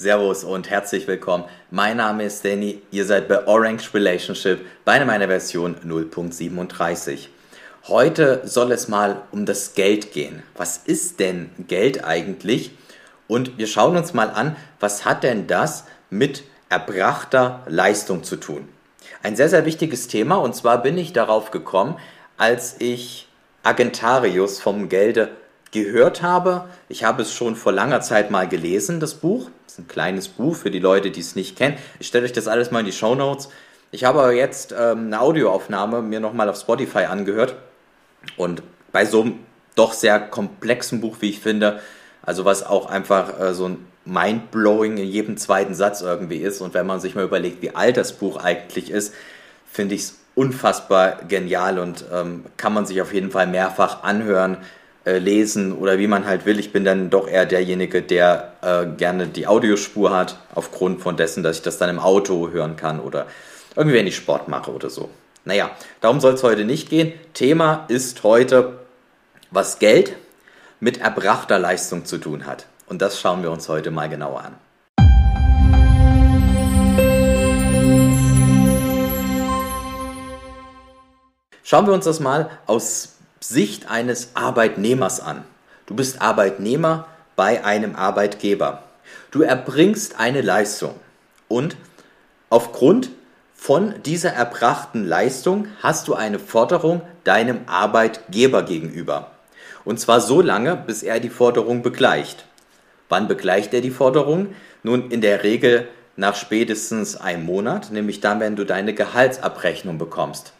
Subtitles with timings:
[0.00, 1.44] Servus und herzlich willkommen.
[1.70, 7.28] Mein Name ist Danny, ihr seid bei Orange Relationship bei meiner Version 0.37.
[7.86, 10.42] Heute soll es mal um das Geld gehen.
[10.56, 12.70] Was ist denn Geld eigentlich?
[13.28, 18.70] Und wir schauen uns mal an, was hat denn das mit erbrachter Leistung zu tun?
[19.22, 21.98] Ein sehr, sehr wichtiges Thema und zwar bin ich darauf gekommen,
[22.38, 23.28] als ich
[23.64, 25.28] Agentarius vom Gelde
[25.72, 26.70] gehört habe.
[26.88, 29.50] Ich habe es schon vor langer Zeit mal gelesen, das Buch.
[29.80, 31.78] Ein kleines Buch für die Leute, die es nicht kennen.
[31.98, 33.48] Ich stelle euch das alles mal in die Show Notes.
[33.90, 37.54] Ich habe aber jetzt ähm, eine Audioaufnahme mir nochmal auf Spotify angehört.
[38.36, 38.62] Und
[38.92, 39.38] bei so einem
[39.76, 41.80] doch sehr komplexen Buch, wie ich finde,
[42.20, 46.60] also was auch einfach äh, so ein Mindblowing in jedem zweiten Satz irgendwie ist.
[46.60, 49.14] Und wenn man sich mal überlegt, wie alt das Buch eigentlich ist,
[49.72, 54.58] finde ich es unfassbar genial und ähm, kann man sich auf jeden Fall mehrfach anhören
[55.04, 56.58] äh, lesen oder wie man halt will.
[56.58, 61.42] Ich bin dann doch eher derjenige, der äh, gerne die Audiospur hat, aufgrund von dessen,
[61.42, 63.26] dass ich das dann im Auto hören kann oder
[63.76, 65.08] irgendwie, wenn ich Sport mache oder so.
[65.44, 67.14] Naja, darum soll es heute nicht gehen.
[67.32, 68.80] Thema ist heute,
[69.50, 70.16] was Geld
[70.80, 72.66] mit erbrachter Leistung zu tun hat.
[72.86, 74.54] Und das schauen wir uns heute mal genauer an.
[81.62, 85.44] Schauen wir uns das mal aus Sicht eines Arbeitnehmers an.
[85.86, 88.82] Du bist Arbeitnehmer bei einem Arbeitgeber.
[89.30, 90.94] Du erbringst eine Leistung
[91.48, 91.76] und
[92.50, 93.08] aufgrund
[93.54, 99.30] von dieser erbrachten Leistung hast du eine Forderung deinem Arbeitgeber gegenüber.
[99.86, 102.44] Und zwar so lange, bis er die Forderung begleicht.
[103.08, 104.54] Wann begleicht er die Forderung?
[104.82, 110.52] Nun in der Regel nach spätestens einem Monat, nämlich dann, wenn du deine Gehaltsabrechnung bekommst.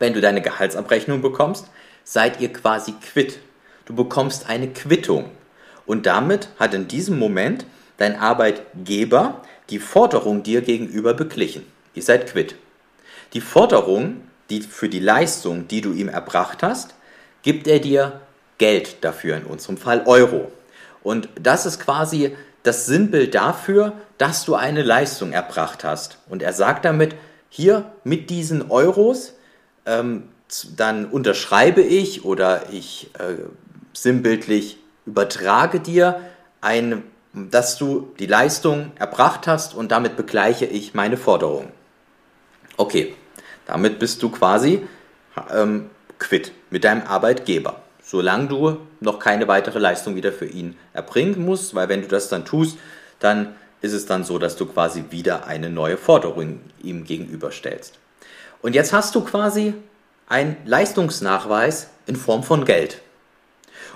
[0.00, 1.68] Wenn du deine Gehaltsabrechnung bekommst,
[2.04, 3.38] seid ihr quasi quitt.
[3.84, 5.30] Du bekommst eine Quittung.
[5.86, 11.64] Und damit hat in diesem Moment dein Arbeitgeber die Forderung dir gegenüber beglichen.
[11.94, 12.56] Ihr seid quitt.
[13.32, 16.94] Die Forderung, die für die Leistung, die du ihm erbracht hast,
[17.42, 18.20] gibt er dir
[18.58, 20.52] Geld dafür, in unserem Fall Euro.
[21.02, 26.18] Und das ist quasi das Sinnbild dafür, dass du eine Leistung erbracht hast.
[26.28, 27.16] Und er sagt damit,
[27.48, 29.34] hier mit diesen Euros
[29.84, 30.28] ähm,
[30.76, 33.42] dann unterschreibe ich oder ich äh,
[33.92, 36.20] sinnbildlich übertrage dir
[36.60, 37.02] ein,
[37.32, 41.72] dass du die Leistung erbracht hast und damit begleiche ich meine Forderung.
[42.76, 43.14] Okay,
[43.66, 44.86] damit bist du quasi
[45.50, 51.44] ähm, quitt mit deinem Arbeitgeber, solange du noch keine weitere Leistung wieder für ihn erbringen
[51.44, 52.78] musst, weil wenn du das dann tust,
[53.18, 57.98] dann ist es dann so, dass du quasi wieder eine neue Forderung ihm gegenüberstellst.
[58.60, 59.74] Und jetzt hast du quasi
[60.28, 63.00] ein Leistungsnachweis in Form von Geld.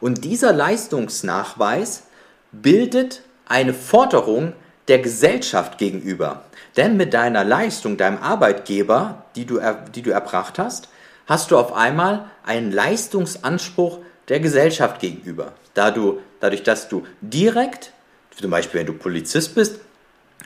[0.00, 2.04] Und dieser Leistungsnachweis
[2.50, 4.54] bildet eine Forderung
[4.88, 6.44] der Gesellschaft gegenüber.
[6.76, 9.60] Denn mit deiner Leistung, deinem Arbeitgeber, die du,
[9.94, 10.88] die du erbracht hast,
[11.26, 15.52] hast du auf einmal einen Leistungsanspruch der Gesellschaft gegenüber.
[15.74, 17.92] Da du, dadurch, dass du direkt,
[18.38, 19.80] zum Beispiel wenn du Polizist bist,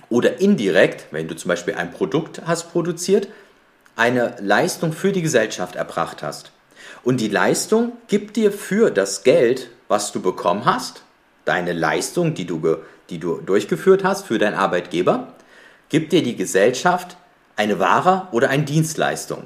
[0.09, 3.28] oder indirekt, wenn du zum Beispiel ein Produkt hast produziert,
[3.97, 6.53] eine Leistung für die Gesellschaft erbracht hast.
[7.03, 11.03] Und die Leistung gibt dir für das Geld, was du bekommen hast,
[11.45, 12.79] deine Leistung, die du,
[13.11, 15.34] die du durchgeführt hast für deinen Arbeitgeber,
[15.89, 17.17] gibt dir die Gesellschaft
[17.57, 19.45] eine Ware oder eine Dienstleistung.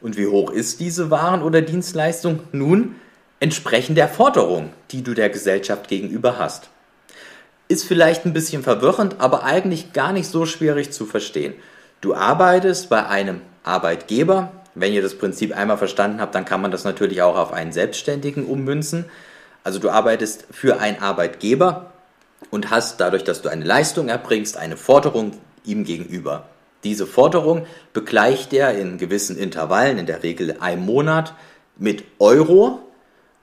[0.00, 2.40] Und wie hoch ist diese Waren- oder Dienstleistung?
[2.52, 2.96] Nun,
[3.38, 6.68] entsprechend der Forderung, die du der Gesellschaft gegenüber hast.
[7.68, 11.54] Ist vielleicht ein bisschen verwirrend, aber eigentlich gar nicht so schwierig zu verstehen.
[12.00, 14.52] Du arbeitest bei einem Arbeitgeber.
[14.74, 17.72] Wenn ihr das Prinzip einmal verstanden habt, dann kann man das natürlich auch auf einen
[17.72, 19.04] Selbstständigen ummünzen.
[19.64, 21.92] Also du arbeitest für einen Arbeitgeber
[22.50, 25.32] und hast dadurch, dass du eine Leistung erbringst, eine Forderung
[25.64, 26.46] ihm gegenüber.
[26.84, 31.34] Diese Forderung begleicht er in gewissen Intervallen, in der Regel einem Monat,
[31.76, 32.80] mit Euro.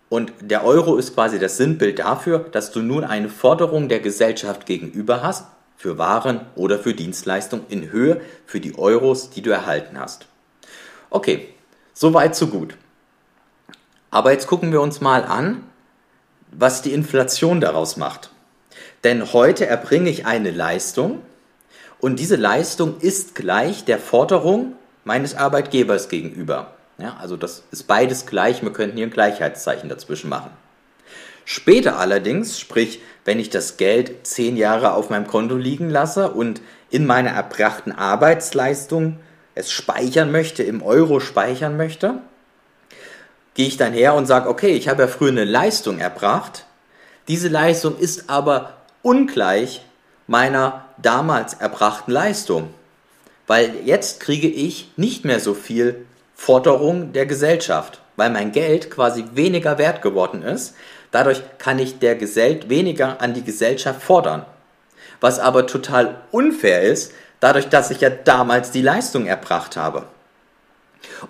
[0.10, 4.66] Und der Euro ist quasi das Sinnbild dafür, dass du nun eine Forderung der Gesellschaft
[4.66, 5.48] gegenüber hast,
[5.78, 10.26] für Waren oder für Dienstleistungen in Höhe für die Euros, die du erhalten hast.
[11.10, 11.50] Okay,
[11.94, 12.76] soweit so gut.
[14.10, 15.64] Aber jetzt gucken wir uns mal an,
[16.52, 18.32] was die Inflation daraus macht.
[19.04, 21.22] Denn heute erbringe ich eine Leistung
[22.00, 24.74] und diese Leistung ist gleich der Forderung
[25.04, 26.74] meines Arbeitgebers gegenüber.
[26.98, 30.50] Ja, also das ist beides gleich, wir könnten hier ein Gleichheitszeichen dazwischen machen.
[31.50, 36.60] Später allerdings, sprich wenn ich das Geld zehn Jahre auf meinem Konto liegen lasse und
[36.90, 39.18] in meiner erbrachten Arbeitsleistung
[39.56, 42.16] es speichern möchte, im Euro speichern möchte,
[43.54, 46.66] gehe ich dann her und sage, okay, ich habe ja früher eine Leistung erbracht,
[47.30, 49.86] diese Leistung ist aber ungleich
[50.28, 52.74] meiner damals erbrachten Leistung.
[53.48, 56.06] Weil jetzt kriege ich nicht mehr so viel
[56.36, 60.76] Forderung der Gesellschaft, weil mein Geld quasi weniger wert geworden ist.
[61.18, 64.46] Dadurch kann ich der Gesell weniger an die Gesellschaft fordern.
[65.20, 70.04] Was aber total unfair ist, dadurch, dass ich ja damals die Leistung erbracht habe.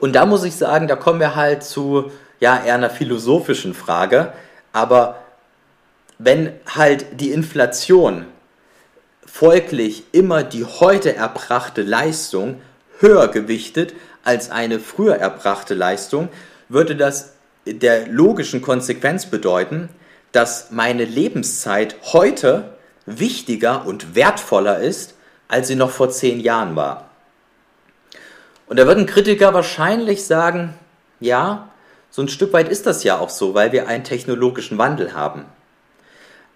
[0.01, 2.11] Und da muss ich sagen, da kommen wir halt zu
[2.41, 4.33] ja, eher einer philosophischen Frage.
[4.73, 5.19] Aber
[6.17, 8.25] wenn halt die Inflation
[9.25, 12.61] folglich immer die heute erbrachte Leistung
[12.99, 13.93] höher gewichtet
[14.25, 16.27] als eine früher erbrachte Leistung,
[16.67, 17.36] würde das
[17.73, 19.89] der logischen Konsequenz bedeuten,
[20.31, 22.73] dass meine Lebenszeit heute
[23.05, 25.15] wichtiger und wertvoller ist,
[25.47, 27.09] als sie noch vor zehn Jahren war.
[28.67, 30.73] Und da würden Kritiker wahrscheinlich sagen,
[31.19, 31.69] ja,
[32.09, 35.45] so ein Stück weit ist das ja auch so, weil wir einen technologischen Wandel haben.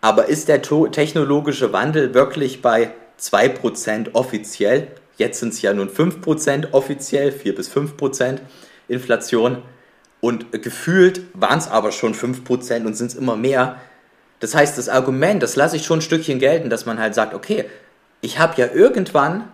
[0.02, 4.88] Aber ist der technologische Wandel wirklich bei 2% offiziell?
[5.18, 8.40] Jetzt sind es ja nun 5% offiziell, 4 bis 5%
[8.88, 9.62] Inflation.
[10.22, 13.78] Und gefühlt waren es aber schon 5% und sind es immer mehr.
[14.40, 17.34] Das heißt, das Argument, das lasse ich schon ein Stückchen gelten, dass man halt sagt,
[17.34, 17.66] okay,
[18.22, 19.52] ich habe ja irgendwann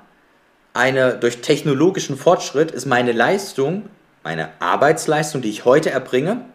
[0.73, 3.89] eine, durch technologischen Fortschritt ist meine Leistung,
[4.23, 6.45] meine Arbeitsleistung, die ich heute erbringe,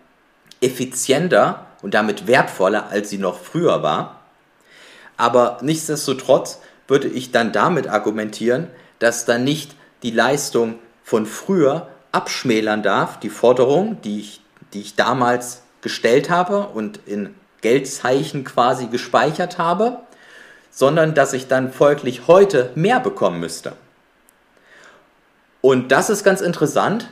[0.61, 4.20] effizienter und damit wertvoller, als sie noch früher war.
[5.17, 8.69] Aber nichtsdestotrotz würde ich dann damit argumentieren,
[8.99, 14.41] dass dann nicht die Leistung von früher abschmälern darf, die Forderung, die ich,
[14.73, 19.99] die ich damals gestellt habe und in Geldzeichen quasi gespeichert habe,
[20.70, 23.75] sondern dass ich dann folglich heute mehr bekommen müsste.
[25.61, 27.09] Und das ist ganz interessant,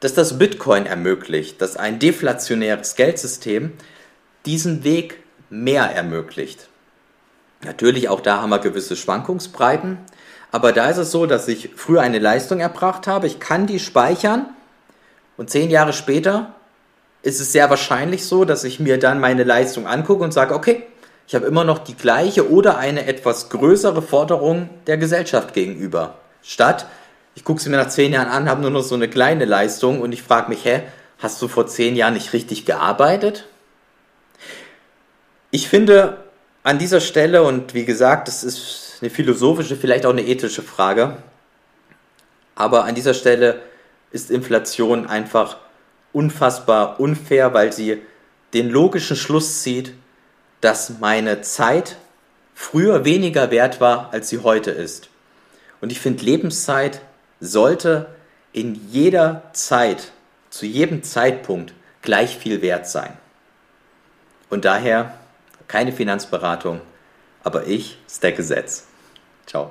[0.00, 3.72] dass das Bitcoin ermöglicht, dass ein deflationäres Geldsystem
[4.44, 6.68] diesen Weg mehr ermöglicht.
[7.64, 9.98] Natürlich, auch da haben wir gewisse Schwankungsbreiten,
[10.56, 13.78] aber da ist es so, dass ich früher eine Leistung erbracht habe, ich kann die
[13.78, 14.46] speichern
[15.36, 16.54] und zehn Jahre später
[17.20, 20.84] ist es sehr wahrscheinlich so, dass ich mir dann meine Leistung angucke und sage, okay,
[21.28, 26.14] ich habe immer noch die gleiche oder eine etwas größere Forderung der Gesellschaft gegenüber.
[26.42, 26.86] Statt,
[27.34, 30.00] ich gucke sie mir nach zehn Jahren an, habe nur noch so eine kleine Leistung
[30.00, 30.84] und ich frage mich, hä,
[31.18, 33.46] hast du vor zehn Jahren nicht richtig gearbeitet?
[35.50, 36.16] Ich finde
[36.62, 41.16] an dieser Stelle, und wie gesagt, das ist eine philosophische, vielleicht auch eine ethische Frage,
[42.54, 43.62] aber an dieser Stelle
[44.10, 45.58] ist Inflation einfach
[46.12, 48.02] unfassbar unfair, weil sie
[48.54, 49.92] den logischen Schluss zieht,
[50.60, 51.96] dass meine Zeit
[52.54, 55.10] früher weniger wert war, als sie heute ist.
[55.80, 57.02] Und ich finde, Lebenszeit
[57.40, 58.06] sollte
[58.52, 60.12] in jeder Zeit,
[60.48, 63.12] zu jedem Zeitpunkt gleich viel wert sein.
[64.48, 65.14] Und daher
[65.68, 66.80] keine Finanzberatung,
[67.46, 68.88] aber ich, Stack Gesetz.
[69.46, 69.70] Ciao.